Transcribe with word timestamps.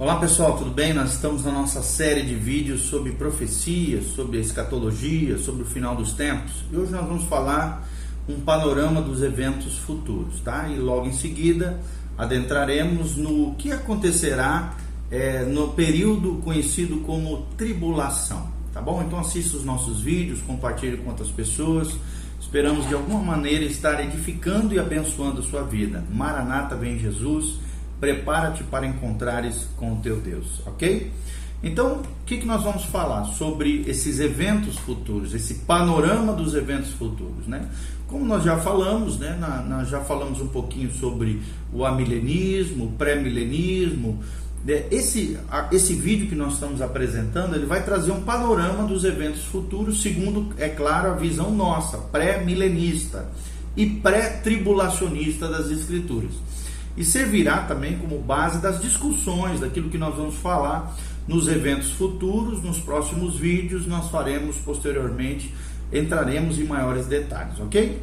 Olá 0.00 0.16
pessoal, 0.16 0.56
tudo 0.56 0.70
bem? 0.70 0.94
Nós 0.94 1.12
estamos 1.12 1.44
na 1.44 1.52
nossa 1.52 1.82
série 1.82 2.22
de 2.22 2.34
vídeos 2.34 2.84
sobre 2.84 3.12
profecias, 3.12 4.06
sobre 4.14 4.40
escatologia, 4.40 5.36
sobre 5.36 5.62
o 5.62 5.66
final 5.66 5.94
dos 5.94 6.14
tempos. 6.14 6.64
E 6.72 6.76
hoje 6.78 6.90
nós 6.90 7.06
vamos 7.06 7.24
falar 7.24 7.86
um 8.26 8.40
panorama 8.40 9.02
dos 9.02 9.22
eventos 9.22 9.76
futuros, 9.76 10.40
tá? 10.40 10.70
E 10.70 10.78
logo 10.78 11.06
em 11.06 11.12
seguida 11.12 11.78
adentraremos 12.16 13.14
no 13.14 13.54
que 13.56 13.70
acontecerá 13.72 14.74
é, 15.10 15.44
no 15.44 15.74
período 15.74 16.36
conhecido 16.36 17.00
como 17.00 17.42
tribulação, 17.58 18.48
tá 18.72 18.80
bom? 18.80 19.02
Então 19.02 19.20
assista 19.20 19.58
os 19.58 19.66
nossos 19.66 20.00
vídeos, 20.00 20.40
compartilhe 20.40 20.96
com 20.96 21.10
outras 21.10 21.28
pessoas. 21.28 21.94
Esperamos 22.40 22.88
de 22.88 22.94
alguma 22.94 23.20
maneira 23.20 23.66
estar 23.66 24.02
edificando 24.02 24.74
e 24.74 24.78
abençoando 24.78 25.40
a 25.40 25.44
sua 25.44 25.62
vida. 25.62 26.02
Maranata 26.10 26.74
vem 26.74 26.98
Jesus 26.98 27.58
prepara-te 28.00 28.64
para 28.64 28.86
encontrares 28.86 29.68
com 29.76 29.92
o 29.92 29.96
teu 29.96 30.16
Deus, 30.16 30.62
ok? 30.66 31.12
Então, 31.62 31.96
o 31.96 32.24
que, 32.24 32.38
que 32.38 32.46
nós 32.46 32.62
vamos 32.62 32.84
falar 32.86 33.24
sobre 33.24 33.84
esses 33.86 34.18
eventos 34.18 34.78
futuros, 34.78 35.34
esse 35.34 35.54
panorama 35.54 36.32
dos 36.32 36.54
eventos 36.54 36.90
futuros, 36.92 37.46
né? 37.46 37.68
Como 38.08 38.24
nós 38.24 38.42
já 38.42 38.56
falamos, 38.56 39.18
né? 39.18 39.36
Na, 39.38 39.62
nós 39.62 39.88
já 39.88 40.00
falamos 40.00 40.40
um 40.40 40.48
pouquinho 40.48 40.90
sobre 40.90 41.42
o 41.70 41.84
amilenismo, 41.84 42.86
o 42.86 42.92
pré-milenismo. 42.92 44.20
Né? 44.64 44.86
Esse, 44.90 45.38
esse 45.70 45.92
vídeo 45.92 46.28
que 46.28 46.34
nós 46.34 46.54
estamos 46.54 46.80
apresentando, 46.80 47.54
ele 47.54 47.66
vai 47.66 47.84
trazer 47.84 48.10
um 48.10 48.22
panorama 48.22 48.84
dos 48.84 49.04
eventos 49.04 49.44
futuros, 49.44 50.00
segundo, 50.00 50.54
é 50.56 50.70
claro, 50.70 51.10
a 51.10 51.14
visão 51.14 51.50
nossa, 51.50 51.98
pré-milenista 51.98 53.28
e 53.76 53.86
pré-tribulacionista 53.86 55.46
das 55.46 55.70
Escrituras 55.70 56.32
e 56.96 57.04
servirá 57.04 57.58
também 57.62 57.96
como 57.98 58.18
base 58.18 58.60
das 58.60 58.80
discussões 58.80 59.60
daquilo 59.60 59.90
que 59.90 59.98
nós 59.98 60.14
vamos 60.14 60.36
falar 60.36 60.96
nos 61.26 61.46
eventos 61.46 61.92
futuros, 61.92 62.62
nos 62.62 62.80
próximos 62.80 63.36
vídeos, 63.36 63.86
nós 63.86 64.10
faremos 64.10 64.56
posteriormente, 64.56 65.54
entraremos 65.92 66.58
em 66.58 66.64
maiores 66.64 67.06
detalhes, 67.06 67.58
ok? 67.60 68.02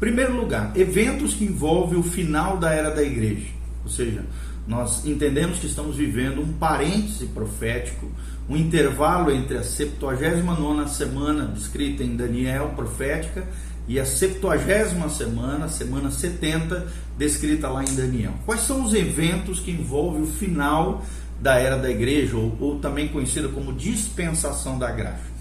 Primeiro 0.00 0.36
lugar, 0.36 0.72
eventos 0.74 1.34
que 1.34 1.44
envolvem 1.44 1.98
o 1.98 2.02
final 2.02 2.56
da 2.56 2.72
era 2.72 2.90
da 2.90 3.02
igreja, 3.02 3.48
ou 3.84 3.90
seja, 3.90 4.24
nós 4.66 5.04
entendemos 5.04 5.58
que 5.58 5.66
estamos 5.66 5.96
vivendo 5.96 6.40
um 6.40 6.52
parêntese 6.52 7.26
profético, 7.26 8.10
um 8.48 8.56
intervalo 8.56 9.30
entre 9.30 9.58
a 9.58 9.62
79 9.62 10.88
semana 10.88 11.46
descrita 11.46 12.02
em 12.02 12.16
Daniel 12.16 12.72
profética 12.76 13.44
e 13.88 13.98
a 13.98 14.04
70 14.04 15.08
semana, 15.08 15.68
semana 15.68 16.10
70, 16.10 16.86
descrita 17.22 17.68
lá 17.68 17.84
em 17.84 17.94
Daniel. 17.94 18.32
Quais 18.44 18.62
são 18.62 18.84
os 18.84 18.92
eventos 18.92 19.60
que 19.60 19.70
envolvem 19.70 20.22
o 20.22 20.26
final 20.26 21.04
da 21.40 21.56
era 21.56 21.76
da 21.76 21.88
igreja, 21.88 22.36
ou, 22.36 22.56
ou 22.60 22.78
também 22.80 23.08
conhecida 23.08 23.48
como 23.48 23.72
dispensação 23.72 24.76
da 24.76 24.90
graça? 24.90 25.32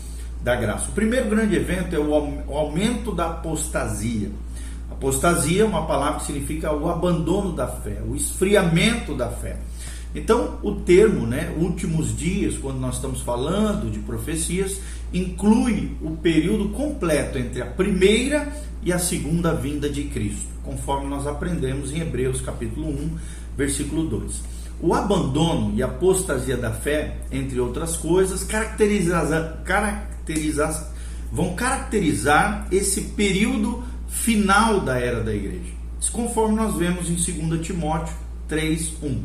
Da 0.43 0.55
graça. 0.55 0.89
O 0.89 0.91
primeiro 0.91 1.27
grande 1.27 1.55
evento 1.55 1.95
é 1.95 1.99
o 1.99 2.55
aumento 2.55 3.13
da 3.13 3.27
apostasia. 3.27 4.29
Apostasia 4.91 5.63
é 5.63 5.65
uma 5.65 5.87
palavra 5.87 6.19
que 6.19 6.27
significa 6.27 6.71
o 6.71 6.87
abandono 6.87 7.53
da 7.53 7.67
fé, 7.67 8.01
o 8.07 8.15
esfriamento 8.15 9.15
da 9.15 9.29
fé. 9.29 9.57
Então, 10.13 10.59
o 10.61 10.73
termo, 10.75 11.25
né, 11.25 11.53
últimos 11.57 12.15
dias, 12.15 12.57
quando 12.57 12.79
nós 12.79 12.95
estamos 12.95 13.21
falando 13.21 13.89
de 13.89 13.99
profecias, 13.99 14.79
inclui 15.13 15.91
o 16.01 16.11
período 16.11 16.69
completo 16.69 17.37
entre 17.37 17.61
a 17.61 17.65
primeira 17.65 18.51
e 18.83 18.91
a 18.91 18.99
segunda 18.99 19.53
vinda 19.53 19.89
de 19.89 20.03
Cristo, 20.05 20.50
conforme 20.63 21.07
nós 21.07 21.27
aprendemos 21.27 21.91
em 21.91 21.99
Hebreus 21.99 22.41
capítulo 22.41 22.89
1, 22.89 23.17
versículo 23.57 24.07
2. 24.07 24.51
O 24.79 24.93
abandono 24.93 25.73
e 25.75 25.83
apostasia 25.83 26.57
da 26.57 26.71
fé, 26.71 27.17
entre 27.31 27.59
outras 27.59 27.95
coisas, 27.97 28.43
caracteriza, 28.43 29.61
caracteriza, 29.63 30.91
vão 31.31 31.55
caracterizar 31.55 32.67
esse 32.71 33.01
período 33.01 33.83
final 34.07 34.81
da 34.81 34.99
era 34.99 35.23
da 35.23 35.33
igreja. 35.33 35.71
Conforme 36.11 36.55
nós 36.55 36.75
vemos 36.75 37.09
em 37.09 37.15
2 37.15 37.61
Timóteo 37.65 38.15
3, 38.47 38.93
1. 39.03 39.21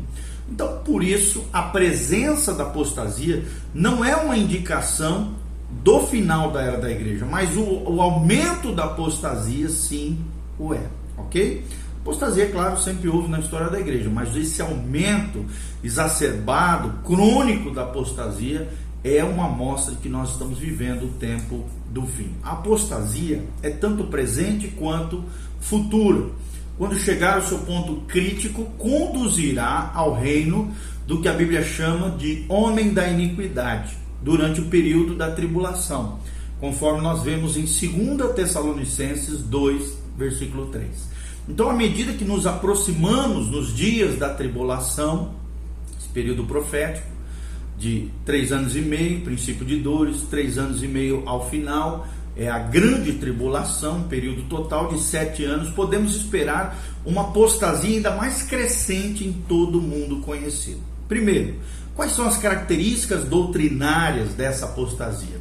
Então, 0.49 0.79
por 0.85 1.03
isso, 1.03 1.43
a 1.51 1.63
presença 1.63 2.53
da 2.53 2.63
apostasia 2.63 3.43
não 3.73 4.05
é 4.05 4.15
uma 4.15 4.37
indicação 4.37 5.35
do 5.83 6.01
final 6.07 6.51
da 6.51 6.61
era 6.61 6.77
da 6.77 6.89
igreja, 6.89 7.25
mas 7.25 7.57
o, 7.57 7.63
o 7.63 8.01
aumento 8.01 8.73
da 8.73 8.85
apostasia 8.85 9.67
sim 9.69 10.17
o 10.57 10.73
é, 10.73 10.81
ok? 11.27 11.63
Apostasia, 12.01 12.49
claro, 12.49 12.79
sempre 12.79 13.09
houve 13.09 13.29
na 13.29 13.39
história 13.39 13.69
da 13.69 13.79
igreja, 13.79 14.09
mas 14.09 14.35
esse 14.35 14.61
aumento 14.61 15.45
exacerbado, 15.83 17.03
crônico 17.03 17.71
da 17.71 17.83
apostasia 17.83 18.67
é 19.03 19.23
uma 19.23 19.45
amostra 19.45 19.93
de 19.93 20.01
que 20.01 20.09
nós 20.09 20.31
estamos 20.31 20.57
vivendo 20.57 21.03
o 21.03 21.13
tempo 21.19 21.65
do 21.89 22.05
fim. 22.05 22.31
A 22.41 22.53
apostasia 22.53 23.43
é 23.61 23.69
tanto 23.69 24.05
presente 24.05 24.69
quanto 24.69 25.23
futura 25.59 26.29
quando 26.77 26.95
chegar 26.95 27.37
ao 27.37 27.41
seu 27.41 27.57
ponto 27.59 28.01
crítico, 28.07 28.63
conduzirá 28.77 29.91
ao 29.95 30.13
reino 30.13 30.71
do 31.07 31.19
que 31.21 31.27
a 31.27 31.33
Bíblia 31.33 31.63
chama 31.63 32.11
de 32.11 32.45
homem 32.47 32.93
da 32.93 33.07
iniquidade, 33.07 33.97
durante 34.21 34.61
o 34.61 34.65
período 34.65 35.15
da 35.15 35.31
tribulação, 35.31 36.19
conforme 36.59 37.01
nós 37.01 37.23
vemos 37.23 37.57
em 37.57 37.61
2 37.61 38.35
Tessalonicenses 38.35 39.41
2, 39.41 39.97
versículo 40.15 40.67
3. 40.67 41.16
Então, 41.47 41.69
à 41.69 41.73
medida 41.73 42.13
que 42.13 42.25
nos 42.25 42.45
aproximamos 42.45 43.49
nos 43.49 43.73
dias 43.75 44.17
da 44.17 44.29
tribulação, 44.29 45.31
esse 45.97 46.09
período 46.09 46.43
profético, 46.43 47.07
de 47.77 48.09
três 48.25 48.51
anos 48.51 48.75
e 48.75 48.81
meio, 48.81 49.21
princípio 49.21 49.65
de 49.65 49.77
dores, 49.77 50.21
três 50.29 50.57
anos 50.57 50.83
e 50.83 50.87
meio 50.87 51.23
ao 51.25 51.49
final, 51.49 52.07
é 52.35 52.49
a 52.49 52.59
grande 52.59 53.13
tribulação, 53.13 54.03
período 54.03 54.43
total 54.43 54.89
de 54.89 54.99
sete 54.99 55.43
anos, 55.43 55.69
podemos 55.71 56.15
esperar 56.15 56.77
uma 57.05 57.29
apostasia 57.29 57.95
ainda 57.95 58.15
mais 58.15 58.43
crescente 58.43 59.25
em 59.25 59.31
todo 59.31 59.79
o 59.79 59.81
mundo 59.81 60.17
conhecido. 60.17 60.81
Primeiro, 61.07 61.55
quais 61.95 62.11
são 62.11 62.27
as 62.27 62.37
características 62.37 63.23
doutrinárias 63.23 64.33
dessa 64.33 64.65
apostasia? 64.65 65.39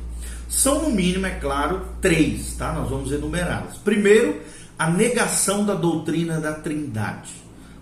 São, 0.48 0.82
no 0.82 0.90
mínimo, 0.90 1.26
é 1.26 1.30
claro, 1.30 1.82
três, 2.00 2.54
tá? 2.54 2.72
Nós 2.72 2.88
vamos 2.88 3.10
enumerá-las. 3.12 3.76
Primeiro, 3.78 4.40
a 4.78 4.90
negação 4.90 5.64
da 5.64 5.74
doutrina 5.74 6.40
da 6.40 6.52
Trindade. 6.52 7.32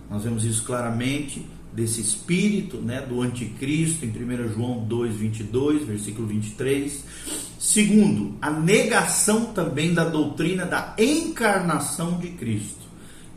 Nós 0.09 0.23
vemos 0.23 0.45
isso 0.45 0.63
claramente 0.63 1.45
desse 1.73 1.99
espírito, 1.99 2.77
né, 2.77 3.01
do 3.01 3.21
anticristo 3.21 4.05
em 4.05 4.09
1 4.09 4.53
João 4.53 4.85
2, 4.85 5.15
22, 5.15 5.85
versículo 5.85 6.27
23. 6.27 7.03
Segundo, 7.59 8.37
a 8.41 8.49
negação 8.49 9.47
também 9.47 9.93
da 9.93 10.05
doutrina 10.05 10.65
da 10.65 10.95
encarnação 10.97 12.17
de 12.17 12.29
Cristo, 12.29 12.85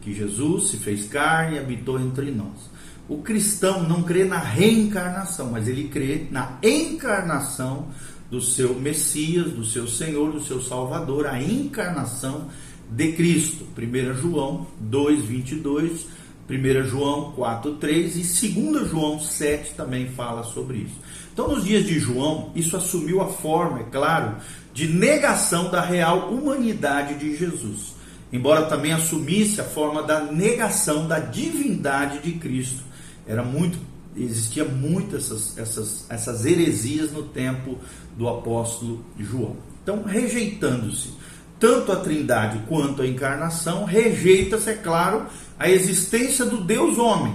que 0.01 0.15
Jesus 0.15 0.71
se 0.71 0.77
fez 0.77 1.09
carne 1.09 1.57
e 1.57 1.59
habitou 1.59 1.99
entre 1.99 2.31
nós. 2.31 2.71
O 3.09 3.19
cristão 3.23 3.83
não 3.83 4.03
crê 4.03 4.25
na 4.25 4.39
reencarnação, 4.39 5.51
mas 5.51 5.67
ele 5.67 5.89
crê 5.89 6.27
na 6.31 6.59
encarnação 6.63 7.89
do 8.31 8.41
seu 8.41 8.75
Messias, 8.75 9.51
do 9.51 9.65
seu 9.65 9.89
Senhor, 9.89 10.31
do 10.31 10.45
seu 10.45 10.61
Salvador, 10.61 11.27
a 11.27 11.43
encarnação 11.43 12.49
de 12.91 13.13
Cristo. 13.13 13.67
1 13.77 14.15
João 14.15 14.67
2, 14.81 15.25
22 15.25 16.19
1 16.49 16.85
João 16.85 17.35
4,3 17.37 18.17
e 18.17 18.49
2 18.49 18.89
João 18.89 19.21
7 19.21 19.75
também 19.75 20.09
fala 20.09 20.43
sobre 20.43 20.79
isso. 20.79 20.97
Então, 21.33 21.49
nos 21.49 21.65
dias 21.65 21.85
de 21.85 21.99
João, 21.99 22.51
isso 22.57 22.77
assumiu 22.77 23.21
a 23.21 23.27
forma, 23.27 23.81
é 23.81 23.85
claro, 23.85 24.37
de 24.73 24.89
negação 24.89 25.71
da 25.71 25.81
real 25.83 26.33
humanidade 26.33 27.19
de 27.19 27.37
Jesus, 27.37 27.95
embora 28.33 28.67
também 28.67 28.93
assumisse 28.93 29.61
a 29.61 29.65
forma 29.65 30.03
da 30.03 30.21
negação 30.21 31.07
da 31.07 31.19
divindade 31.19 32.21
de 32.21 32.33
Cristo. 32.39 32.83
Era 33.27 33.45
muito, 33.45 33.79
existia 34.17 34.65
muitas 34.65 35.27
essas, 35.27 35.59
essas, 35.59 36.07
essas 36.09 36.47
heresias 36.47 37.13
no 37.13 37.25
tempo 37.25 37.77
do 38.17 38.27
apóstolo 38.27 39.05
João. 39.19 39.57
Então, 39.83 40.03
rejeitando-se 40.03 41.11
tanto 41.59 41.93
a 41.93 41.97
Trindade 41.97 42.63
quanto 42.69 43.03
a 43.03 43.07
encarnação, 43.07 43.85
rejeita-se, 43.85 44.71
é 44.71 44.75
claro, 44.75 45.27
a 45.59 45.69
existência 45.69 46.45
do 46.45 46.59
Deus 46.59 46.99
homem. 46.99 47.35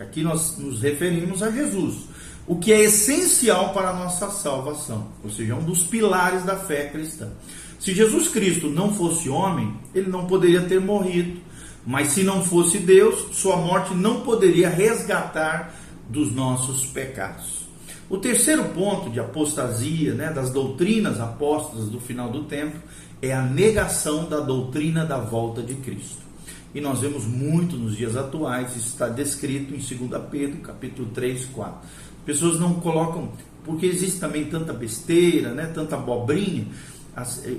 Aqui 0.00 0.22
nós 0.22 0.58
nos 0.58 0.80
referimos 0.80 1.42
a 1.42 1.50
Jesus, 1.50 2.08
o 2.46 2.56
que 2.56 2.72
é 2.72 2.82
essencial 2.82 3.72
para 3.72 3.90
a 3.90 3.94
nossa 3.94 4.30
salvação, 4.30 5.08
ou 5.22 5.30
seja, 5.30 5.52
é 5.52 5.56
um 5.56 5.62
dos 5.62 5.84
pilares 5.84 6.42
da 6.44 6.56
fé 6.56 6.88
cristã. 6.88 7.30
Se 7.78 7.94
Jesus 7.94 8.28
Cristo 8.28 8.68
não 8.68 8.94
fosse 8.94 9.28
homem, 9.28 9.74
ele 9.94 10.10
não 10.10 10.26
poderia 10.26 10.62
ter 10.62 10.80
morrido, 10.80 11.40
mas 11.86 12.08
se 12.08 12.22
não 12.22 12.42
fosse 12.42 12.78
Deus, 12.78 13.36
sua 13.36 13.56
morte 13.56 13.94
não 13.94 14.22
poderia 14.22 14.68
resgatar 14.68 15.74
dos 16.08 16.34
nossos 16.34 16.86
pecados. 16.86 17.64
O 18.08 18.18
terceiro 18.18 18.64
ponto 18.66 19.10
de 19.10 19.20
apostasia, 19.20 20.12
né, 20.14 20.30
das 20.30 20.50
doutrinas 20.50 21.20
apóstolas 21.20 21.88
do 21.88 22.00
final 22.00 22.30
do 22.30 22.44
tempo, 22.44 22.78
é 23.24 23.32
a 23.32 23.42
negação 23.42 24.28
da 24.28 24.40
doutrina 24.40 25.04
da 25.04 25.18
volta 25.18 25.62
de 25.62 25.74
Cristo. 25.74 26.24
e 26.74 26.80
nós 26.80 26.98
vemos 26.98 27.24
muito 27.24 27.76
nos 27.76 27.96
dias 27.96 28.16
atuais, 28.16 28.74
isso 28.74 28.88
está 28.88 29.08
descrito 29.08 29.72
em 29.72 29.78
2 29.78 30.22
Pedro, 30.28 30.58
capítulo 30.58 31.08
3, 31.14 31.44
4. 31.46 31.88
Pessoas 32.26 32.58
não 32.58 32.74
colocam, 32.74 33.28
porque 33.64 33.86
existe 33.86 34.18
também 34.18 34.46
tanta 34.46 34.72
besteira, 34.72 35.54
né, 35.54 35.70
tanta 35.72 35.94
abobrinha, 35.94 36.66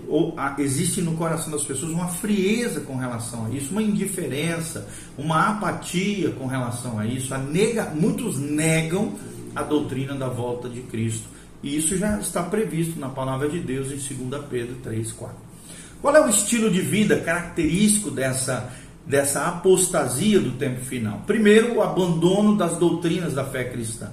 ou, 0.10 0.36
existe 0.58 1.02
no 1.02 1.16
coração 1.16 1.50
das 1.50 1.64
pessoas 1.64 1.94
uma 1.94 2.10
frieza 2.10 2.82
com 2.82 2.98
relação 2.98 3.46
a 3.46 3.50
isso, 3.52 3.72
uma 3.72 3.82
indiferença, 3.82 4.86
uma 5.18 5.52
apatia 5.52 6.32
com 6.32 6.46
relação 6.46 7.00
a 7.00 7.06
isso. 7.06 7.34
A 7.34 7.38
nega, 7.38 7.86
muitos 7.96 8.38
negam 8.38 9.14
a 9.56 9.64
doutrina 9.64 10.14
da 10.14 10.28
volta 10.28 10.68
de 10.68 10.82
Cristo. 10.82 11.30
E 11.64 11.78
isso 11.78 11.98
já 11.98 12.20
está 12.20 12.44
previsto 12.44 13.00
na 13.00 13.08
palavra 13.08 13.48
de 13.48 13.62
Deus 13.62 13.88
em 13.88 14.28
2 14.28 14.44
Pedro 14.50 14.76
3, 14.84 15.12
4. 15.14 15.45
Qual 16.06 16.16
é 16.16 16.24
o 16.24 16.30
estilo 16.30 16.70
de 16.70 16.82
vida 16.82 17.18
característico 17.18 18.12
dessa, 18.12 18.72
dessa 19.08 19.48
apostasia 19.48 20.40
do 20.40 20.52
tempo 20.52 20.82
final? 20.82 21.24
Primeiro, 21.26 21.74
o 21.74 21.82
abandono 21.82 22.56
das 22.56 22.78
doutrinas 22.78 23.34
da 23.34 23.44
fé 23.44 23.64
cristã. 23.64 24.12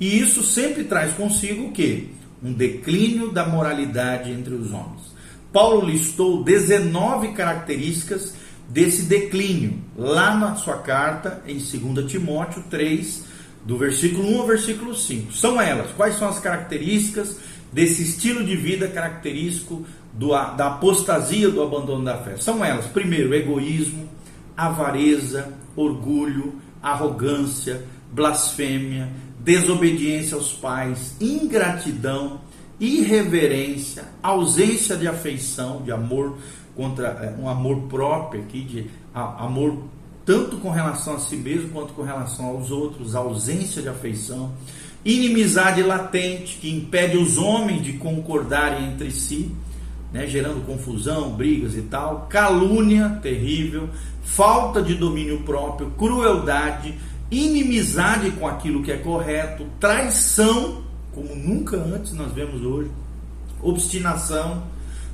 E 0.00 0.18
isso 0.18 0.42
sempre 0.42 0.84
traz 0.84 1.12
consigo 1.12 1.66
o 1.66 1.72
quê? 1.72 2.06
Um 2.42 2.54
declínio 2.54 3.32
da 3.32 3.44
moralidade 3.44 4.30
entre 4.30 4.54
os 4.54 4.72
homens. 4.72 5.14
Paulo 5.52 5.86
listou 5.86 6.42
19 6.42 7.32
características 7.32 8.32
desse 8.70 9.02
declínio 9.02 9.74
lá 9.94 10.34
na 10.34 10.54
sua 10.54 10.78
carta 10.78 11.42
em 11.46 11.58
2 11.58 12.10
Timóteo 12.10 12.64
3, 12.70 13.24
do 13.62 13.76
versículo 13.76 14.26
1 14.26 14.40
ao 14.40 14.46
versículo 14.46 14.96
5. 14.96 15.34
São 15.34 15.60
elas, 15.60 15.90
quais 15.90 16.16
são 16.16 16.30
as 16.30 16.38
características 16.38 17.36
desse 17.70 18.02
estilo 18.04 18.42
de 18.42 18.56
vida 18.56 18.88
característico 18.88 19.84
do, 20.16 20.28
da 20.28 20.66
apostasia 20.68 21.50
do 21.50 21.62
abandono 21.62 22.04
da 22.04 22.18
fé? 22.18 22.36
São 22.36 22.64
elas, 22.64 22.86
primeiro, 22.86 23.34
egoísmo, 23.34 24.08
avareza, 24.56 25.52
orgulho, 25.76 26.54
arrogância, 26.82 27.84
blasfêmia, 28.12 29.08
desobediência 29.38 30.36
aos 30.36 30.52
pais, 30.52 31.14
ingratidão, 31.20 32.40
irreverência, 32.80 34.04
ausência 34.22 34.96
de 34.96 35.06
afeição, 35.06 35.82
de 35.82 35.92
amor 35.92 36.36
contra 36.74 37.08
é, 37.08 37.40
um 37.40 37.48
amor 37.48 37.82
próprio 37.82 38.42
aqui, 38.42 38.62
de 38.62 38.90
amor 39.14 39.84
tanto 40.26 40.56
com 40.56 40.70
relação 40.70 41.14
a 41.14 41.18
si 41.20 41.36
mesmo 41.36 41.68
quanto 41.68 41.94
com 41.94 42.02
relação 42.02 42.46
aos 42.46 42.72
outros, 42.72 43.14
ausência 43.14 43.80
de 43.80 43.88
afeição, 43.88 44.52
inimizade 45.04 45.82
latente 45.84 46.58
que 46.58 46.68
impede 46.68 47.16
os 47.16 47.38
homens 47.38 47.84
de 47.84 47.92
concordarem 47.92 48.88
entre 48.88 49.12
si, 49.12 49.52
né, 50.12 50.26
gerando 50.26 50.64
confusão, 50.64 51.30
brigas 51.30 51.76
e 51.76 51.82
tal, 51.82 52.26
calúnia 52.28 53.18
terrível, 53.22 53.88
falta 54.22 54.82
de 54.82 54.94
domínio 54.94 55.40
próprio, 55.42 55.90
crueldade, 55.90 56.94
inimizade 57.30 58.30
com 58.32 58.46
aquilo 58.46 58.82
que 58.82 58.92
é 58.92 58.96
correto, 58.96 59.66
traição, 59.80 60.82
como 61.14 61.34
nunca 61.34 61.76
antes 61.76 62.12
nós 62.12 62.32
vemos 62.32 62.62
hoje, 62.62 62.90
obstinação, 63.62 64.62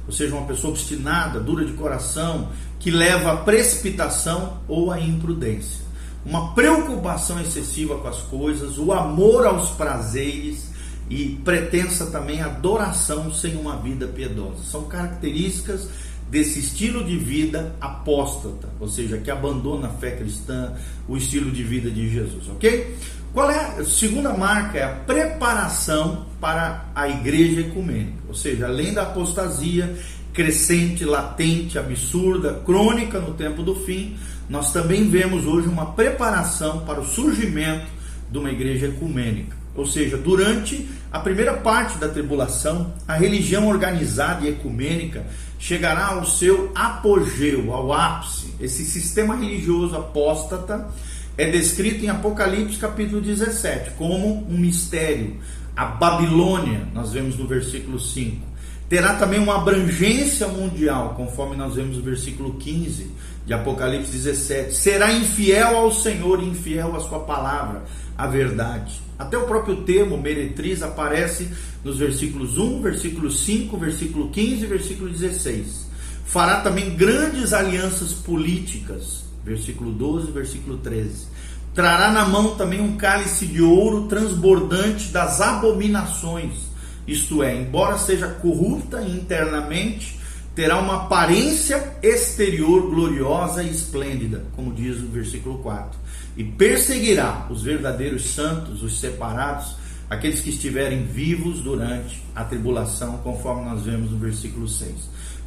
ou 0.06 0.12
seja, 0.12 0.34
uma 0.34 0.46
pessoa 0.46 0.72
obstinada, 0.72 1.38
dura 1.40 1.64
de 1.64 1.72
coração, 1.72 2.48
que 2.78 2.90
leva 2.90 3.32
à 3.32 3.36
precipitação 3.36 4.58
ou 4.66 4.90
à 4.90 5.00
imprudência. 5.00 5.80
Uma 6.24 6.52
preocupação 6.54 7.40
excessiva 7.40 7.98
com 7.98 8.08
as 8.08 8.18
coisas, 8.18 8.78
o 8.78 8.92
amor 8.92 9.46
aos 9.46 9.70
prazeres 9.70 10.71
e 11.12 11.38
pretensa 11.44 12.06
também 12.06 12.40
adoração 12.40 13.30
sem 13.34 13.54
uma 13.54 13.76
vida 13.76 14.06
piedosa. 14.06 14.64
São 14.64 14.84
características 14.84 15.86
desse 16.30 16.58
estilo 16.58 17.04
de 17.04 17.18
vida 17.18 17.76
apóstata, 17.78 18.70
ou 18.80 18.88
seja, 18.88 19.18
que 19.18 19.30
abandona 19.30 19.88
a 19.88 19.90
fé 19.90 20.12
cristã, 20.12 20.72
o 21.06 21.14
estilo 21.14 21.50
de 21.50 21.62
vida 21.62 21.90
de 21.90 22.08
Jesus, 22.08 22.48
ok? 22.48 22.96
Qual 23.30 23.50
é 23.50 23.78
a 23.78 23.84
segunda 23.84 24.32
marca? 24.32 24.78
É 24.78 24.84
a 24.84 24.88
preparação 24.88 26.24
para 26.40 26.86
a 26.94 27.06
igreja 27.06 27.60
ecumênica, 27.60 28.16
ou 28.26 28.34
seja, 28.34 28.66
além 28.66 28.94
da 28.94 29.02
apostasia 29.02 29.94
crescente, 30.32 31.04
latente, 31.04 31.78
absurda, 31.78 32.54
crônica 32.64 33.20
no 33.20 33.34
tempo 33.34 33.62
do 33.62 33.74
fim, 33.74 34.16
nós 34.48 34.72
também 34.72 35.10
vemos 35.10 35.44
hoje 35.44 35.68
uma 35.68 35.92
preparação 35.92 36.86
para 36.86 37.02
o 37.02 37.04
surgimento 37.04 37.84
de 38.30 38.38
uma 38.38 38.50
igreja 38.50 38.86
ecumênica. 38.86 39.61
Ou 39.74 39.86
seja, 39.86 40.16
durante 40.16 40.88
a 41.10 41.18
primeira 41.18 41.54
parte 41.54 41.98
da 41.98 42.08
tribulação, 42.08 42.92
a 43.06 43.14
religião 43.14 43.68
organizada 43.68 44.44
e 44.44 44.50
ecumênica 44.50 45.24
chegará 45.58 46.08
ao 46.08 46.26
seu 46.26 46.70
apogeu, 46.74 47.72
ao 47.72 47.92
ápice. 47.92 48.54
Esse 48.60 48.84
sistema 48.84 49.36
religioso 49.36 49.96
apóstata 49.96 50.88
é 51.36 51.50
descrito 51.50 52.04
em 52.04 52.08
Apocalipse 52.08 52.78
capítulo 52.78 53.20
17 53.20 53.92
como 53.92 54.46
um 54.48 54.58
mistério. 54.58 55.36
A 55.74 55.86
Babilônia, 55.86 56.86
nós 56.92 57.12
vemos 57.12 57.38
no 57.38 57.46
versículo 57.46 57.98
5 57.98 58.52
terá 58.92 59.14
também 59.14 59.40
uma 59.40 59.54
abrangência 59.54 60.46
mundial, 60.46 61.14
conforme 61.16 61.56
nós 61.56 61.76
vemos 61.76 61.96
no 61.96 62.02
versículo 62.02 62.58
15 62.58 63.10
de 63.46 63.54
Apocalipse 63.54 64.12
17. 64.12 64.74
Será 64.74 65.10
infiel 65.10 65.78
ao 65.78 65.90
Senhor 65.90 66.42
e 66.42 66.46
infiel 66.46 66.94
à 66.94 67.00
sua 67.00 67.20
palavra, 67.20 67.84
a 68.16 68.26
verdade. 68.26 69.00
Até 69.18 69.36
o 69.38 69.46
próprio 69.46 69.82
termo 69.82 70.16
meretriz 70.18 70.82
aparece 70.82 71.48
nos 71.84 71.98
versículos 71.98 72.58
1, 72.58 72.82
versículo 72.82 73.30
5, 73.30 73.76
versículo 73.76 74.30
15 74.30 74.64
e 74.64 74.66
versículo 74.66 75.10
16. 75.10 75.90
Fará 76.24 76.60
também 76.60 76.96
grandes 76.96 77.52
alianças 77.52 78.12
políticas, 78.12 79.24
versículo 79.44 79.92
12, 79.92 80.30
versículo 80.32 80.78
13. 80.78 81.26
Trará 81.74 82.10
na 82.10 82.26
mão 82.26 82.54
também 82.54 82.80
um 82.80 82.96
cálice 82.96 83.46
de 83.46 83.62
ouro 83.62 84.06
transbordante 84.06 85.08
das 85.08 85.40
abominações 85.40 86.72
isto 87.06 87.42
é, 87.42 87.56
embora 87.56 87.98
seja 87.98 88.28
corrupta 88.28 89.02
internamente, 89.02 90.18
terá 90.54 90.78
uma 90.78 91.04
aparência 91.04 91.96
exterior 92.02 92.90
gloriosa 92.90 93.62
e 93.62 93.70
esplêndida, 93.70 94.44
como 94.54 94.72
diz 94.72 94.98
o 94.98 95.06
versículo 95.06 95.58
4. 95.58 95.98
E 96.36 96.44
perseguirá 96.44 97.46
os 97.50 97.62
verdadeiros 97.62 98.30
santos, 98.30 98.82
os 98.82 99.00
separados, 99.00 99.76
aqueles 100.08 100.40
que 100.40 100.50
estiverem 100.50 101.04
vivos 101.04 101.60
durante 101.60 102.22
a 102.34 102.44
tribulação, 102.44 103.18
conforme 103.18 103.64
nós 103.68 103.82
vemos 103.82 104.10
no 104.10 104.18
versículo 104.18 104.68
6. 104.68 104.92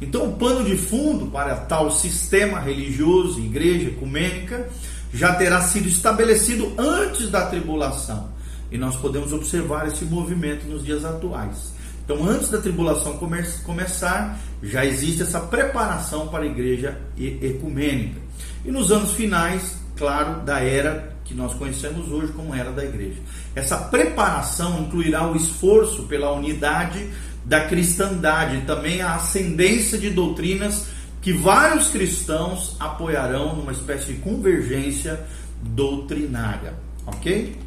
Então, 0.00 0.28
o 0.28 0.36
pano 0.36 0.64
de 0.64 0.76
fundo 0.76 1.26
para 1.26 1.56
tal 1.56 1.90
sistema 1.90 2.60
religioso, 2.60 3.40
igreja 3.40 3.88
ecumênica, 3.88 4.68
já 5.12 5.34
terá 5.34 5.62
sido 5.62 5.88
estabelecido 5.88 6.72
antes 6.76 7.30
da 7.30 7.46
tribulação 7.46 8.36
e 8.70 8.76
nós 8.76 8.96
podemos 8.96 9.32
observar 9.32 9.86
esse 9.86 10.04
movimento 10.04 10.66
nos 10.66 10.84
dias 10.84 11.04
atuais. 11.04 11.72
Então, 12.06 12.24
antes 12.24 12.48
da 12.50 12.58
tribulação 12.58 13.18
come 13.18 13.42
começar, 13.64 14.38
já 14.62 14.86
existe 14.86 15.22
essa 15.22 15.40
preparação 15.40 16.28
para 16.28 16.44
a 16.44 16.46
igreja 16.46 16.96
ecumênica. 17.18 18.20
E 18.64 18.70
nos 18.70 18.92
anos 18.92 19.12
finais, 19.14 19.76
claro, 19.96 20.42
da 20.42 20.60
era 20.60 21.16
que 21.24 21.34
nós 21.34 21.52
conhecemos 21.54 22.12
hoje 22.12 22.32
como 22.32 22.54
era 22.54 22.70
da 22.70 22.84
igreja. 22.84 23.20
Essa 23.56 23.76
preparação 23.76 24.82
incluirá 24.82 25.28
o 25.28 25.34
esforço 25.34 26.04
pela 26.04 26.30
unidade 26.32 27.10
da 27.44 27.62
cristandade, 27.66 28.60
também 28.66 29.02
a 29.02 29.16
ascendência 29.16 29.98
de 29.98 30.08
doutrinas 30.08 30.86
que 31.20 31.32
vários 31.32 31.88
cristãos 31.88 32.76
apoiarão 32.78 33.56
numa 33.56 33.72
espécie 33.72 34.12
de 34.12 34.20
convergência 34.20 35.26
doutrinária, 35.60 36.74
ok? 37.04 37.58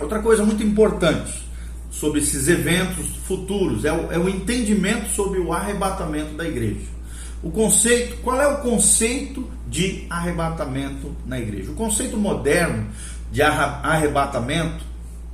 Outra 0.00 0.18
coisa 0.18 0.44
muito 0.44 0.64
importante 0.64 1.49
sobre 1.90 2.20
esses 2.20 2.48
eventos 2.48 3.06
futuros 3.26 3.84
é 3.84 3.92
o, 3.92 4.12
é 4.12 4.18
o 4.18 4.28
entendimento 4.28 5.10
sobre 5.10 5.40
o 5.40 5.52
arrebatamento 5.52 6.34
da 6.34 6.46
igreja. 6.46 6.86
O 7.42 7.50
conceito, 7.50 8.18
qual 8.18 8.40
é 8.40 8.46
o 8.46 8.58
conceito 8.58 9.48
de 9.66 10.06
arrebatamento 10.08 11.14
na 11.26 11.38
igreja? 11.38 11.70
O 11.70 11.74
conceito 11.74 12.16
moderno 12.16 12.86
de 13.32 13.42
arrebatamento, 13.42 14.84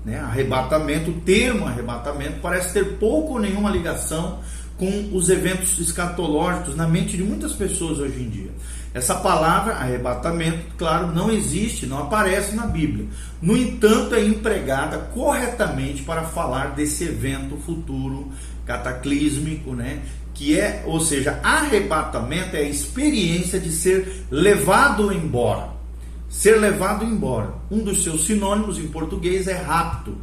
né, 0.04 0.20
arrebatamento, 0.20 1.10
o 1.10 1.20
termo 1.20 1.66
arrebatamento 1.66 2.40
parece 2.40 2.72
ter 2.72 2.96
pouco 2.98 3.34
ou 3.34 3.40
nenhuma 3.40 3.70
ligação 3.70 4.40
com 4.78 5.10
os 5.12 5.28
eventos 5.28 5.78
escatológicos 5.78 6.76
na 6.76 6.86
mente 6.86 7.16
de 7.16 7.22
muitas 7.22 7.52
pessoas 7.52 7.98
hoje 7.98 8.22
em 8.22 8.28
dia. 8.28 8.50
Essa 8.96 9.16
palavra, 9.16 9.74
arrebatamento, 9.74 10.74
claro, 10.78 11.08
não 11.08 11.30
existe, 11.30 11.84
não 11.84 11.98
aparece 11.98 12.56
na 12.56 12.64
Bíblia. 12.64 13.04
No 13.42 13.54
entanto, 13.54 14.14
é 14.14 14.24
empregada 14.24 14.96
corretamente 15.12 16.02
para 16.02 16.22
falar 16.22 16.68
desse 16.68 17.04
evento 17.04 17.58
futuro 17.58 18.32
cataclísmico, 18.64 19.74
né? 19.74 20.00
Que 20.32 20.58
é, 20.58 20.82
ou 20.86 20.98
seja, 20.98 21.38
arrebatamento 21.42 22.56
é 22.56 22.60
a 22.60 22.68
experiência 22.70 23.60
de 23.60 23.70
ser 23.70 24.24
levado 24.30 25.12
embora. 25.12 25.68
Ser 26.30 26.58
levado 26.58 27.04
embora. 27.04 27.52
Um 27.70 27.84
dos 27.84 28.02
seus 28.02 28.24
sinônimos 28.24 28.78
em 28.78 28.88
português 28.88 29.46
é 29.46 29.58
rapto, 29.58 30.16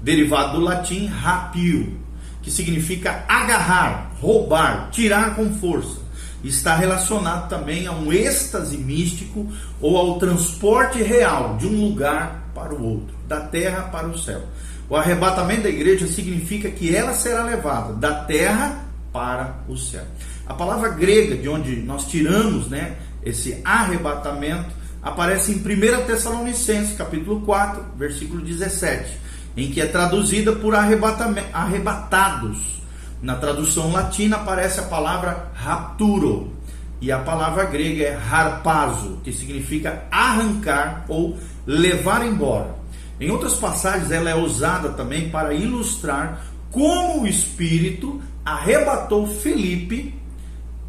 derivado 0.00 0.56
do 0.56 0.64
latim 0.64 1.04
rapio, 1.04 2.00
que 2.40 2.50
significa 2.50 3.26
agarrar, 3.28 4.12
roubar, 4.22 4.88
tirar 4.90 5.36
com 5.36 5.52
força. 5.56 6.05
Está 6.44 6.76
relacionado 6.76 7.48
também 7.48 7.86
a 7.86 7.92
um 7.92 8.12
êxtase 8.12 8.76
místico 8.76 9.50
ou 9.80 9.96
ao 9.96 10.18
transporte 10.18 11.02
real 11.02 11.56
de 11.56 11.66
um 11.66 11.88
lugar 11.88 12.50
para 12.54 12.74
o 12.74 12.82
outro, 12.82 13.16
da 13.26 13.40
terra 13.40 13.84
para 13.84 14.06
o 14.06 14.18
céu. 14.18 14.42
O 14.88 14.96
arrebatamento 14.96 15.62
da 15.62 15.68
igreja 15.68 16.06
significa 16.06 16.70
que 16.70 16.94
ela 16.94 17.12
será 17.12 17.42
levada 17.42 17.92
da 17.94 18.24
terra 18.24 18.84
para 19.12 19.56
o 19.68 19.76
céu. 19.76 20.04
A 20.46 20.54
palavra 20.54 20.90
grega 20.90 21.36
de 21.36 21.48
onde 21.48 21.76
nós 21.76 22.06
tiramos, 22.06 22.68
né, 22.68 22.96
esse 23.24 23.60
arrebatamento 23.64 24.70
aparece 25.02 25.52
em 25.52 25.56
1 25.56 26.06
Tessalonicenses, 26.06 26.96
capítulo 26.96 27.40
4, 27.40 27.84
versículo 27.96 28.42
17, 28.42 29.18
em 29.56 29.70
que 29.70 29.80
é 29.80 29.86
traduzida 29.86 30.52
por 30.52 30.74
arrebatados. 30.74 32.75
Na 33.22 33.36
tradução 33.36 33.92
latina 33.92 34.36
aparece 34.36 34.80
a 34.80 34.84
palavra 34.84 35.50
rapturo, 35.54 36.52
e 37.00 37.12
a 37.12 37.18
palavra 37.18 37.64
grega 37.64 38.04
é 38.04 38.14
harpazo, 38.30 39.20
que 39.22 39.32
significa 39.32 40.04
arrancar 40.10 41.04
ou 41.08 41.36
levar 41.66 42.26
embora. 42.26 42.74
Em 43.20 43.30
outras 43.30 43.54
passagens, 43.54 44.10
ela 44.10 44.30
é 44.30 44.34
usada 44.34 44.90
também 44.90 45.28
para 45.30 45.54
ilustrar 45.54 46.40
como 46.70 47.22
o 47.22 47.26
Espírito 47.26 48.20
arrebatou 48.44 49.26
Felipe 49.26 50.14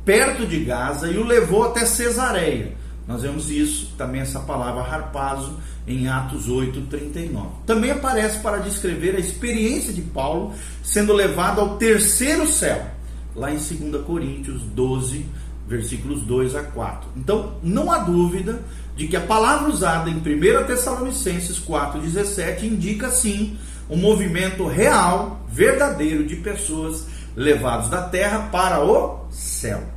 perto 0.03 0.45
de 0.45 0.63
Gaza 0.63 1.09
e 1.09 1.17
o 1.17 1.25
levou 1.25 1.65
até 1.65 1.85
Cesareia. 1.85 2.73
Nós 3.07 3.21
vemos 3.21 3.49
isso, 3.49 3.93
também 3.97 4.21
essa 4.21 4.41
palavra 4.41 4.81
harpazo, 4.81 5.57
em 5.87 6.09
Atos 6.09 6.49
8, 6.49 6.81
39. 6.81 7.47
Também 7.65 7.91
aparece 7.91 8.39
para 8.39 8.57
descrever 8.57 9.15
a 9.15 9.19
experiência 9.19 9.93
de 9.93 10.01
Paulo 10.01 10.53
sendo 10.83 11.13
levado 11.13 11.61
ao 11.61 11.77
terceiro 11.77 12.45
céu, 12.45 12.85
lá 13.33 13.49
em 13.51 13.55
2 13.55 14.03
Coríntios 14.05 14.61
12, 14.63 15.25
versículos 15.65 16.23
2 16.23 16.55
a 16.55 16.63
4. 16.63 17.09
Então, 17.15 17.55
não 17.63 17.89
há 17.89 17.99
dúvida 17.99 18.61
de 18.97 19.07
que 19.07 19.15
a 19.15 19.21
palavra 19.21 19.69
usada 19.69 20.09
em 20.09 20.17
1 20.17 20.65
Tessalonicenses 20.65 21.59
4,17 21.59 22.63
indica 22.63 23.09
sim 23.09 23.57
um 23.89 23.95
movimento 23.95 24.67
real, 24.67 25.45
verdadeiro 25.47 26.25
de 26.25 26.35
pessoas 26.37 27.05
levados 27.35 27.89
da 27.89 28.01
terra 28.01 28.49
para 28.51 28.83
o 28.83 29.25
céu. 29.29 29.96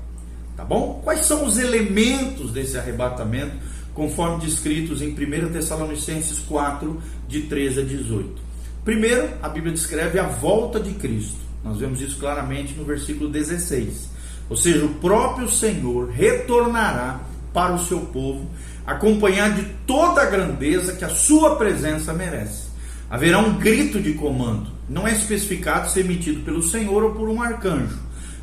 Tá 0.56 0.64
bom? 0.64 1.00
Quais 1.02 1.26
são 1.26 1.44
os 1.44 1.58
elementos 1.58 2.52
desse 2.52 2.76
arrebatamento, 2.76 3.56
conforme 3.94 4.44
descritos 4.44 5.02
em 5.02 5.08
1 5.08 5.52
Tessalonicenses 5.52 6.38
4, 6.40 7.02
de 7.28 7.42
13 7.42 7.80
a 7.80 7.84
18? 7.84 8.42
Primeiro, 8.84 9.30
a 9.42 9.48
Bíblia 9.48 9.72
descreve 9.72 10.18
a 10.18 10.26
volta 10.26 10.80
de 10.80 10.92
Cristo. 10.94 11.38
Nós 11.62 11.78
vemos 11.78 12.00
isso 12.00 12.18
claramente 12.18 12.74
no 12.74 12.84
versículo 12.84 13.28
16. 13.28 14.10
Ou 14.48 14.56
seja, 14.56 14.84
o 14.84 14.94
próprio 14.94 15.48
Senhor 15.48 16.10
retornará 16.10 17.20
para 17.52 17.74
o 17.74 17.84
seu 17.84 18.00
povo, 18.00 18.48
acompanhado 18.86 19.62
de 19.62 19.68
toda 19.86 20.22
a 20.22 20.26
grandeza 20.26 20.94
que 20.94 21.04
a 21.04 21.10
sua 21.10 21.56
presença 21.56 22.12
merece. 22.12 22.70
Haverá 23.08 23.38
um 23.38 23.58
grito 23.58 24.00
de 24.00 24.14
comando, 24.14 24.70
não 24.88 25.06
é 25.06 25.12
especificado 25.12 25.90
ser 25.90 26.00
emitido 26.00 26.40
pelo 26.40 26.62
Senhor 26.62 27.02
ou 27.02 27.12
por 27.12 27.28
um 27.28 27.42
arcanjo. 27.42 27.98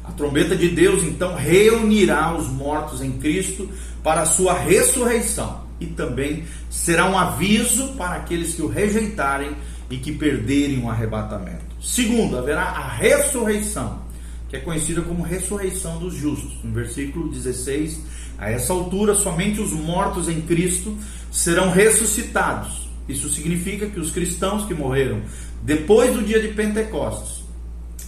A 0.08 0.12
trombeta 0.14 0.56
de 0.56 0.70
Deus 0.70 1.04
então 1.04 1.36
reunirá 1.36 2.36
os 2.36 2.48
mortos 2.48 3.02
em 3.02 3.12
Cristo 3.12 3.70
para 4.02 4.22
a 4.22 4.26
sua 4.26 4.54
ressurreição 4.54 5.68
e 5.80 5.86
também 5.86 6.46
será 6.70 7.10
um 7.10 7.18
aviso 7.18 7.90
para 7.90 8.16
aqueles 8.16 8.56
que 8.56 8.62
o 8.62 8.68
rejeitarem 8.68 9.52
e 9.90 9.98
que 9.98 10.12
perderem 10.12 10.84
o 10.84 10.90
arrebatamento. 10.90 11.66
Segundo, 11.82 12.38
haverá 12.38 12.64
a 12.64 12.88
ressurreição 12.88 14.08
que 14.50 14.56
é 14.56 14.60
conhecida 14.60 15.02
como 15.02 15.24
ressurreição 15.24 16.00
dos 16.00 16.16
justos. 16.16 16.64
No 16.64 16.72
versículo 16.74 17.30
16, 17.30 18.00
a 18.38 18.50
essa 18.50 18.72
altura, 18.72 19.14
somente 19.14 19.60
os 19.60 19.72
mortos 19.72 20.30
em 20.30 20.42
Cristo 20.42 20.98
serão 21.32 21.70
ressuscitados. 21.70 22.90
Isso 23.10 23.30
significa 23.30 23.88
que 23.88 24.00
os 24.00 24.12
cristãos 24.12 24.66
que 24.66 24.74
morreram 24.74 25.22
depois 25.64 26.14
do 26.14 26.22
dia 26.22 26.40
de 26.40 26.50
Pentecostes, 26.50 27.44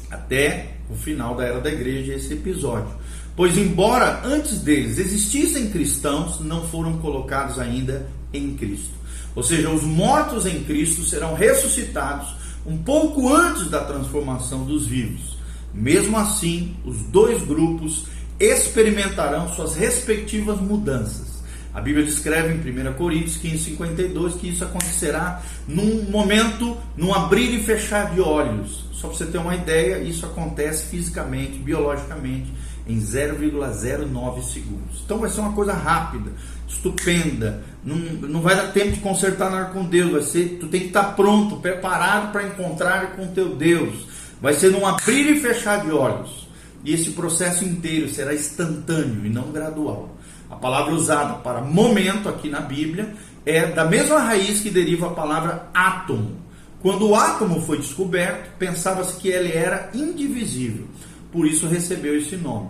até 0.10 0.79
o 0.90 0.96
final 0.96 1.36
da 1.36 1.46
era 1.46 1.60
da 1.60 1.70
igreja, 1.70 2.14
esse 2.14 2.34
episódio. 2.34 2.92
Pois, 3.36 3.58
embora 3.58 4.22
antes 4.26 4.60
deles 4.60 4.98
existissem 4.98 5.70
cristãos, 5.70 6.40
não 6.40 6.68
foram 6.68 6.98
colocados 6.98 7.60
ainda 7.60 8.08
em 8.34 8.56
Cristo. 8.56 9.00
Ou 9.36 9.44
seja, 9.44 9.70
os 9.70 9.84
mortos 9.84 10.46
em 10.46 10.64
Cristo 10.64 11.04
serão 11.04 11.34
ressuscitados 11.34 12.36
um 12.66 12.78
pouco 12.78 13.34
antes 13.34 13.70
da 13.70 13.84
transformação 13.86 14.66
dos 14.66 14.86
vivos. 14.86 15.38
Mesmo 15.74 16.18
assim, 16.18 16.76
os 16.84 16.98
dois 17.04 17.42
grupos 17.44 18.06
experimentarão 18.40 19.54
suas 19.54 19.76
respectivas 19.76 20.60
mudanças. 20.60 21.39
A 21.74 21.82
Bíblia 21.82 22.04
descreve 22.04 22.54
em 22.54 22.90
1 22.90 22.94
Coríntios 22.94 23.38
15, 23.38 23.58
52 23.58 24.36
que 24.36 24.50
isso 24.50 24.64
acontecerá 24.64 25.42
num 25.68 26.04
momento, 26.10 26.78
num 26.98 27.14
abrir 27.14 27.54
e 27.54 27.64
fechar 27.64 28.14
de 28.14 28.20
olhos. 28.20 28.86
Só 28.92 29.08
para 29.08 29.18
você 29.18 29.26
ter 29.26 29.38
uma 29.38 29.56
ideia, 29.56 30.00
isso 30.00 30.26
acontece 30.26 30.88
fisicamente, 30.88 31.60
biologicamente, 31.60 32.52
em 32.88 33.00
0,09 33.00 34.42
segundos. 34.44 35.02
Então 35.06 35.20
vai 35.20 35.30
ser 35.30 35.42
uma 35.42 35.54
coisa 35.54 35.74
rápida, 35.74 36.32
estupenda. 36.68 37.64
Não, 37.84 37.96
não 37.96 38.42
vai 38.42 38.56
dar 38.56 38.74
tempo 38.74 38.92
de 38.92 39.00
consertar 39.00 39.52
nada 39.52 39.70
com 39.70 39.86
Deus. 39.86 40.12
Vai 40.12 40.22
ser, 40.24 40.58
tu 40.60 40.68
tem 40.68 40.82
que 40.82 40.88
estar 40.88 41.16
pronto, 41.16 41.58
preparado 41.58 42.32
para 42.32 42.48
encontrar 42.48 43.16
com 43.16 43.28
teu 43.28 43.56
Deus. 43.56 44.08
Vai 44.42 44.54
ser 44.54 44.72
num 44.72 44.86
abrir 44.86 45.30
e 45.30 45.40
fechar 45.40 45.86
de 45.86 45.92
olhos. 45.92 46.48
E 46.84 46.94
esse 46.94 47.12
processo 47.12 47.64
inteiro 47.64 48.10
será 48.10 48.34
instantâneo 48.34 49.26
e 49.26 49.30
não 49.30 49.52
gradual. 49.52 50.18
A 50.50 50.56
palavra 50.56 50.94
usada 50.94 51.36
para 51.36 51.62
momento 51.62 52.28
aqui 52.28 52.50
na 52.50 52.60
Bíblia 52.60 53.14
é 53.46 53.68
da 53.68 53.86
mesma 53.86 54.20
raiz 54.20 54.60
que 54.60 54.70
deriva 54.70 55.08
a 55.08 55.12
palavra 55.12 55.70
átomo. 55.74 56.38
Quando 56.82 57.08
o 57.08 57.16
átomo 57.16 57.62
foi 57.62 57.78
descoberto, 57.78 58.58
pensava-se 58.58 59.20
que 59.20 59.28
ele 59.28 59.52
era 59.52 59.90
indivisível, 59.94 60.86
por 61.32 61.46
isso 61.46 61.68
recebeu 61.68 62.18
esse 62.18 62.38
nome. 62.38 62.70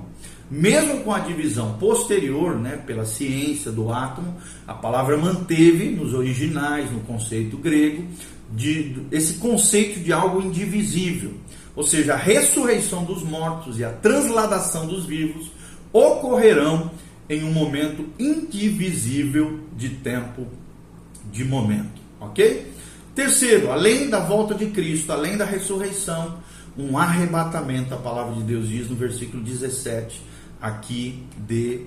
Mesmo 0.50 1.02
com 1.02 1.14
a 1.14 1.20
divisão 1.20 1.74
posterior, 1.74 2.56
né, 2.56 2.82
pela 2.86 3.06
ciência 3.06 3.72
do 3.72 3.94
átomo, 3.94 4.36
a 4.68 4.74
palavra 4.74 5.16
manteve 5.16 5.92
nos 5.92 6.14
originais, 6.14 6.92
no 6.92 7.02
conceito 7.02 7.56
grego, 7.56 8.04
de, 8.52 9.06
esse 9.12 9.36
conceito 9.36 10.00
de 10.00 10.12
algo 10.12 10.42
indivisível. 10.42 11.34
Ou 11.76 11.84
seja, 11.84 12.14
a 12.16 12.18
ressurreição 12.18 13.04
dos 13.04 13.22
mortos 13.22 13.78
e 13.78 13.84
a 13.84 13.92
transladação 13.92 14.88
dos 14.88 15.06
vivos 15.06 15.52
ocorrerão 15.94 16.90
em 17.30 17.44
um 17.44 17.54
momento 17.54 18.08
indivisível 18.18 19.60
de 19.78 19.90
tempo, 19.90 20.48
de 21.32 21.46
momento. 21.46 22.02
Ok? 22.20 22.74
Terceiro, 23.14 23.72
além 23.72 24.10
da 24.10 24.20
volta 24.20 24.56
de 24.56 24.68
Cristo, 24.68 25.12
além 25.12 25.38
da 25.38 25.46
ressurreição, 25.46 26.40
um 26.78 26.98
arrebatamento, 26.98 27.94
a 27.94 27.98
palavra 27.98 28.36
de 28.36 28.44
Deus 28.44 28.68
diz 28.68 28.90
no 28.90 28.96
versículo 28.96 29.44
17, 29.44 30.22
aqui 30.62 31.24
de 31.38 31.86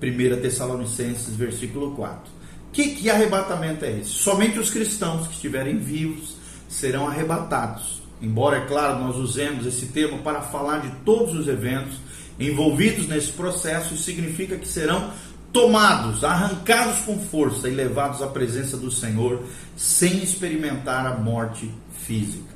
1 0.00 0.40
Tessalonicenses, 0.40 1.34
versículo 1.34 1.92
4. 1.92 2.32
Que, 2.72 2.90
que 2.90 3.10
arrebatamento 3.10 3.84
é 3.84 4.00
esse? 4.00 4.10
Somente 4.10 4.58
os 4.58 4.70
cristãos 4.70 5.26
que 5.26 5.34
estiverem 5.34 5.78
vivos 5.78 6.36
serão 6.68 7.06
arrebatados. 7.06 8.02
Embora, 8.20 8.58
é 8.58 8.66
claro, 8.66 8.98
nós 8.98 9.16
usemos 9.16 9.66
esse 9.66 9.86
termo 9.86 10.18
para 10.18 10.40
falar 10.40 10.78
de 10.78 10.90
todos 11.04 11.34
os 11.34 11.48
eventos 11.48 11.98
envolvidos 12.38 13.06
nesse 13.06 13.32
processo, 13.32 13.96
significa 13.96 14.56
que 14.56 14.66
serão 14.66 15.10
tomados, 15.52 16.24
arrancados 16.24 17.02
com 17.02 17.18
força 17.18 17.68
e 17.68 17.72
levados 17.72 18.20
à 18.20 18.26
presença 18.26 18.76
do 18.76 18.90
Senhor 18.90 19.44
sem 19.76 20.22
experimentar 20.22 21.06
a 21.06 21.16
morte 21.16 21.70
física. 22.04 22.54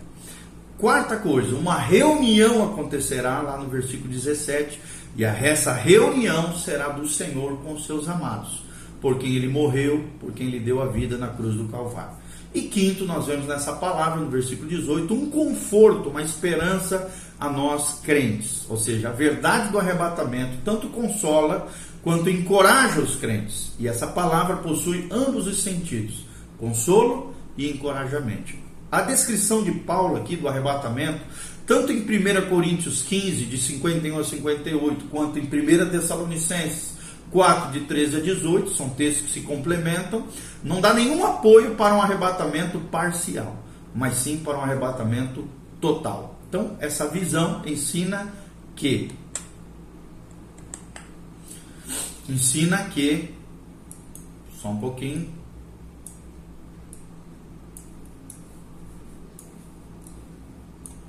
Quarta 0.76 1.16
coisa, 1.16 1.56
uma 1.56 1.76
reunião 1.76 2.64
acontecerá 2.64 3.40
lá 3.40 3.56
no 3.56 3.68
versículo 3.68 4.08
17, 4.10 4.80
e 5.16 5.24
essa 5.24 5.72
reunião 5.72 6.56
será 6.56 6.88
do 6.88 7.08
Senhor 7.08 7.58
com 7.58 7.72
os 7.72 7.86
seus 7.86 8.08
amados, 8.08 8.64
por 9.00 9.18
quem 9.18 9.34
ele 9.34 9.48
morreu, 9.48 10.04
por 10.20 10.32
quem 10.32 10.48
ele 10.48 10.60
deu 10.60 10.82
a 10.82 10.86
vida 10.86 11.16
na 11.16 11.28
cruz 11.28 11.56
do 11.56 11.66
Calvário. 11.68 12.17
E 12.54 12.62
quinto, 12.62 13.04
nós 13.04 13.26
vemos 13.26 13.46
nessa 13.46 13.72
palavra, 13.74 14.20
no 14.20 14.30
versículo 14.30 14.68
18, 14.68 15.12
um 15.12 15.30
conforto, 15.30 16.08
uma 16.08 16.22
esperança 16.22 17.10
a 17.38 17.48
nós 17.48 18.00
crentes. 18.02 18.64
Ou 18.68 18.76
seja, 18.76 19.10
a 19.10 19.12
verdade 19.12 19.70
do 19.70 19.78
arrebatamento 19.78 20.58
tanto 20.64 20.88
consola 20.88 21.68
quanto 22.02 22.30
encoraja 22.30 23.00
os 23.00 23.16
crentes. 23.16 23.72
E 23.78 23.86
essa 23.86 24.06
palavra 24.06 24.56
possui 24.56 25.06
ambos 25.10 25.46
os 25.46 25.62
sentidos: 25.62 26.24
consolo 26.58 27.34
e 27.56 27.70
encorajamento. 27.70 28.54
A 28.90 29.02
descrição 29.02 29.62
de 29.62 29.72
Paulo 29.72 30.16
aqui 30.16 30.34
do 30.34 30.48
arrebatamento, 30.48 31.20
tanto 31.66 31.92
em 31.92 32.00
1 32.00 32.48
Coríntios 32.48 33.02
15, 33.02 33.44
de 33.44 33.58
51 33.58 34.18
a 34.18 34.24
58, 34.24 35.04
quanto 35.10 35.38
em 35.38 35.42
1 35.42 35.90
Tessalonicenses 35.90 36.97
4, 37.30 37.72
de 37.72 37.80
13 37.86 38.16
a 38.16 38.20
18, 38.20 38.70
são 38.70 38.88
textos 38.90 39.26
que 39.26 39.32
se 39.32 39.40
complementam, 39.42 40.26
não 40.62 40.80
dá 40.80 40.94
nenhum 40.94 41.24
apoio 41.26 41.74
para 41.74 41.94
um 41.94 42.02
arrebatamento 42.02 42.78
parcial, 42.80 43.56
mas 43.94 44.14
sim 44.14 44.38
para 44.38 44.58
um 44.58 44.62
arrebatamento 44.62 45.46
total. 45.80 46.38
Então, 46.48 46.76
essa 46.80 47.06
visão 47.08 47.62
ensina 47.66 48.32
que 48.74 49.10
ensina 52.28 52.84
que 52.84 53.34
só 54.60 54.68
um 54.68 54.78
pouquinho 54.78 55.28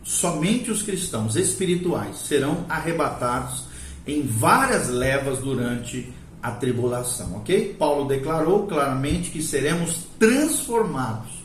somente 0.04 0.70
os 0.72 0.82
cristãos 0.82 1.36
espirituais 1.36 2.18
serão 2.18 2.66
arrebatados 2.68 3.69
em 4.16 4.26
várias 4.26 4.90
levas 4.90 5.40
durante 5.40 6.12
a 6.42 6.52
tribulação, 6.52 7.38
ok? 7.38 7.76
Paulo 7.78 8.08
declarou 8.08 8.66
claramente 8.66 9.30
que 9.30 9.42
seremos 9.42 10.08
transformados. 10.18 11.40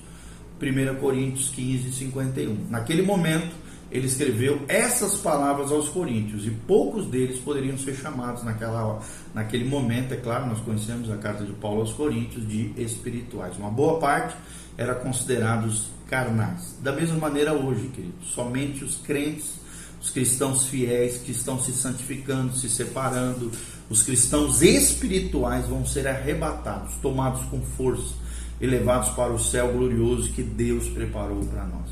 1 0.61 1.01
Coríntios 1.01 1.51
15, 1.51 1.93
51. 1.93 2.69
Naquele 2.71 3.03
momento, 3.03 3.55
ele 3.91 4.07
escreveu 4.07 4.63
essas 4.67 5.17
palavras 5.17 5.71
aos 5.71 5.89
coríntios 5.89 6.47
e 6.47 6.51
poucos 6.51 7.07
deles 7.07 7.39
poderiam 7.39 7.77
ser 7.77 7.95
chamados 7.95 8.43
naquela, 8.43 9.01
naquele 9.35 9.65
momento, 9.65 10.15
é 10.15 10.17
claro, 10.17 10.47
nós 10.47 10.61
conhecemos 10.61 11.11
a 11.11 11.17
carta 11.17 11.45
de 11.45 11.53
Paulo 11.53 11.81
aos 11.81 11.93
coríntios 11.93 12.47
de 12.49 12.73
espirituais. 12.77 13.57
Uma 13.57 13.71
boa 13.71 13.99
parte 13.99 14.35
era 14.77 14.95
considerados 14.95 15.91
carnais. 16.09 16.77
Da 16.83 16.93
mesma 16.93 17.19
maneira 17.19 17.53
hoje, 17.53 17.89
queridos, 17.89 18.33
somente 18.33 18.85
os 18.85 18.97
crentes, 18.97 19.61
os 20.05 20.11
cristãos 20.11 20.67
fiéis 20.67 21.17
que 21.17 21.33
estão 21.33 21.59
se 21.59 21.73
santificando, 21.73 22.55
se 22.55 22.69
separando, 22.69 23.51
os 23.89 24.03
cristãos 24.03 24.61
espirituais 24.61 25.67
vão 25.67 25.87
ser 25.87 26.07
arrebatados, 26.07 26.97
tomados 27.01 27.43
com 27.47 27.59
força, 27.63 28.13
elevados 28.61 29.09
para 29.15 29.33
o 29.33 29.39
céu 29.39 29.73
glorioso 29.73 30.31
que 30.31 30.43
Deus 30.43 30.91
preparou 30.91 31.43
para 31.47 31.65
nós. 31.65 31.89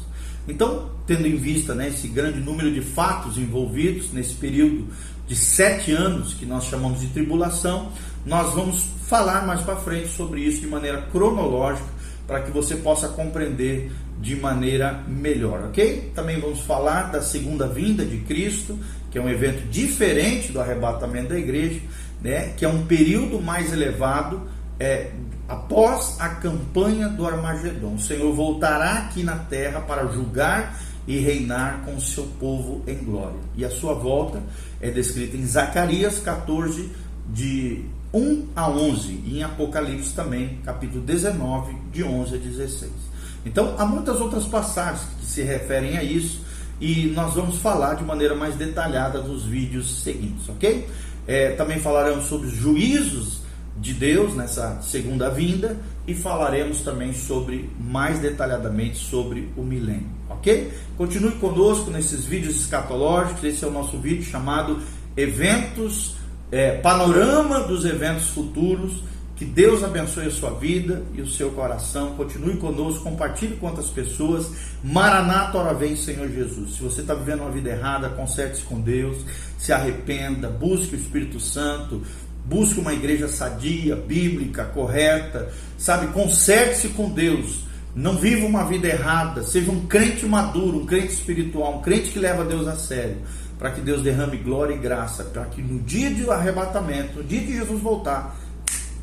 Então, 0.47 0.91
tendo 1.07 1.27
em 1.27 1.37
vista 1.37 1.75
né, 1.75 1.89
esse 1.89 2.07
grande 2.07 2.39
número 2.39 2.71
de 2.71 2.83
fatos 2.83 3.39
envolvidos 3.39 4.13
nesse 4.13 4.35
período 4.35 4.89
de 5.27 5.35
sete 5.35 5.93
anos 5.93 6.35
que 6.35 6.45
nós 6.45 6.65
chamamos 6.65 7.01
de 7.01 7.07
tribulação, 7.07 7.93
nós 8.27 8.53
vamos 8.53 8.85
falar 9.07 9.47
mais 9.47 9.63
para 9.63 9.77
frente 9.77 10.09
sobre 10.09 10.43
isso 10.43 10.61
de 10.61 10.67
maneira 10.67 11.01
cronológica 11.11 11.89
para 12.27 12.43
que 12.43 12.51
você 12.51 12.77
possa 12.77 13.09
compreender 13.09 13.91
de 14.23 14.37
maneira 14.37 15.03
melhor, 15.09 15.65
ok? 15.65 16.13
Também 16.15 16.39
vamos 16.39 16.61
falar 16.61 17.11
da 17.11 17.21
segunda 17.21 17.67
vinda 17.67 18.05
de 18.05 18.19
Cristo, 18.19 18.79
que 19.11 19.19
é 19.19 19.21
um 19.21 19.29
evento 19.29 19.69
diferente 19.69 20.53
do 20.53 20.61
arrebatamento 20.61 21.31
da 21.31 21.39
igreja, 21.39 21.81
né? 22.23 22.53
Que 22.57 22.65
é 22.65 22.69
um 22.69 22.87
período 22.87 23.43
mais 23.43 23.73
elevado 23.73 24.43
é, 24.79 25.11
após 25.49 26.21
a 26.21 26.29
campanha 26.29 27.09
do 27.09 27.27
Armagedon. 27.27 27.95
O 27.95 27.99
Senhor 27.99 28.33
voltará 28.33 28.93
aqui 28.93 29.25
na 29.25 29.37
terra 29.37 29.81
para 29.81 30.07
julgar 30.07 30.81
e 31.05 31.19
reinar 31.19 31.83
com 31.85 31.99
seu 31.99 32.25
povo 32.39 32.81
em 32.87 32.99
glória. 32.99 33.41
E 33.57 33.65
a 33.65 33.71
sua 33.71 33.93
volta 33.93 34.41
é 34.81 34.89
descrita 34.89 35.37
em 35.37 35.45
Zacarias 35.45 36.21
14, 36.21 36.93
de 37.29 37.85
1 38.15 38.49
a 38.55 38.71
11, 38.71 39.21
e 39.25 39.39
em 39.39 39.43
Apocalipse 39.43 40.15
também, 40.15 40.59
capítulo 40.65 41.03
19, 41.03 41.75
de 41.93 42.05
11 42.05 42.37
a 42.37 42.39
16. 42.39 43.12
Então, 43.45 43.75
há 43.79 43.85
muitas 43.85 44.21
outras 44.21 44.45
passagens 44.45 45.03
que 45.21 45.27
se 45.27 45.43
referem 45.43 45.97
a 45.97 46.03
isso 46.03 46.41
e 46.81 47.07
nós 47.15 47.35
vamos 47.35 47.59
falar 47.59 47.95
de 47.95 48.05
maneira 48.05 48.35
mais 48.35 48.57
detalhada 48.57 49.21
nos 49.21 49.45
vídeos 49.45 50.03
seguintes, 50.03 50.49
ok? 50.49 50.89
É, 51.27 51.51
também 51.51 51.79
falaremos 51.79 52.27
sobre 52.27 52.49
os 52.49 52.55
juízos 52.55 53.41
de 53.77 53.95
Deus 53.95 54.35
nessa 54.35 54.81
segunda 54.83 55.31
vinda 55.31 55.77
e 56.07 56.15
falaremos 56.15 56.83
também 56.83 57.13
sobre 57.13 57.71
mais 57.79 58.19
detalhadamente 58.19 58.99
sobre 58.99 59.49
o 59.57 59.63
milênio, 59.63 60.11
ok? 60.29 60.73
Continue 60.97 61.33
conosco 61.33 61.91
nesses 61.91 62.25
vídeos 62.25 62.57
escatológicos. 62.57 63.45
Esse 63.45 63.65
é 63.65 63.69
o 63.69 63.71
nosso 63.71 63.99
vídeo 63.99 64.25
chamado 64.25 64.81
Eventos, 65.17 66.17
é, 66.51 66.73
Panorama 66.79 67.61
dos 67.61 67.85
Eventos 67.85 68.29
Futuros 68.29 69.03
que 69.35 69.45
Deus 69.45 69.83
abençoe 69.83 70.27
a 70.27 70.31
sua 70.31 70.51
vida 70.51 71.03
e 71.15 71.21
o 71.21 71.27
seu 71.27 71.51
coração. 71.51 72.15
Continue 72.15 72.57
conosco, 72.57 73.03
compartilhe 73.03 73.57
com 73.57 73.67
outras 73.67 73.89
pessoas. 73.89 74.51
Maranata, 74.85 75.59
hora 75.59 75.75
vem, 75.75 75.97
Senhor 75.97 76.29
Jesus. 76.29 76.77
Se 76.77 76.83
você 76.83 77.01
está 77.01 77.15
vivendo 77.15 77.41
uma 77.41 77.51
vida 77.51 77.71
errada, 77.71 78.11
conserte-se 78.11 78.63
com 78.63 78.81
Deus, 78.81 79.17
se 79.59 79.73
arrependa, 79.73 80.49
busque 80.49 80.95
o 80.95 80.99
Espírito 80.99 81.41
Santo, 81.41 82.03
busque 82.45 82.79
uma 82.79 82.93
igreja 82.93 83.27
sadia, 83.27 83.97
bíblica, 83.97 84.65
correta, 84.65 85.51
sabe? 85.79 86.09
Conserte-se 86.09 86.91
com 86.91 87.11
Deus. 87.11 87.65
Não 87.95 88.17
viva 88.17 88.47
uma 88.47 88.65
vida 88.65 88.89
errada, 88.89 89.43
seja 89.43 89.71
um 89.71 89.87
crente 89.87 90.25
maduro, 90.25 90.79
um 90.79 90.87
crente 90.87 91.13
espiritual, 91.13 91.79
um 91.79 91.83
crente 91.83 92.11
que 92.11 92.19
leva 92.19 92.45
Deus 92.45 92.67
a 92.67 92.75
sério, 92.75 93.19
para 93.59 93.71
que 93.71 93.83
Deus 93.83 94.03
derrame 94.03 94.39
glória 94.39 94.75
e 94.75 94.79
graça, 94.79 95.25
para 95.25 95.45
que 95.45 95.61
no 95.61 95.79
dia 95.81 96.11
do 96.11 96.31
arrebatamento, 96.31 97.19
no 97.19 97.25
dia 97.25 97.41
que 97.41 97.53
Jesus 97.53 97.83
voltar, 97.83 98.35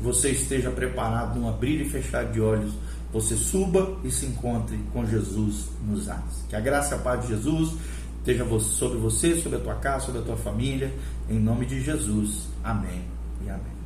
você 0.00 0.30
esteja 0.30 0.70
preparado 0.70 1.38
num 1.38 1.48
abrir 1.48 1.80
e 1.80 1.88
fechar 1.88 2.24
de 2.24 2.40
olhos, 2.40 2.72
você 3.12 3.36
suba 3.36 3.98
e 4.04 4.10
se 4.10 4.26
encontre 4.26 4.78
com 4.92 5.04
Jesus 5.04 5.66
nos 5.86 6.08
ares. 6.08 6.44
Que 6.48 6.56
a 6.56 6.60
graça 6.60 6.94
e 6.94 6.98
a 6.98 7.00
paz 7.00 7.22
de 7.22 7.28
Jesus 7.28 7.74
esteja 8.18 8.46
sobre 8.60 8.98
você, 8.98 9.40
sobre 9.40 9.58
a 9.58 9.60
tua 9.60 9.74
casa, 9.74 10.06
sobre 10.06 10.20
a 10.20 10.24
tua 10.24 10.36
família, 10.36 10.92
em 11.28 11.38
nome 11.38 11.66
de 11.66 11.82
Jesus. 11.82 12.48
Amém 12.62 13.04
e 13.44 13.50
amém. 13.50 13.79